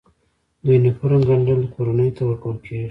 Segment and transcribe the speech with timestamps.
[0.63, 2.79] د یونیفورم ګنډل کورنیو ته ورکول کیږي؟